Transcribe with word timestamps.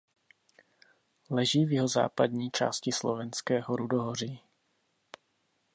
Leží 1.29 1.65
v 1.65 1.71
jihozápadní 1.71 2.51
části 2.51 2.91
Slovenského 2.91 3.75
rudohoří. 3.75 4.41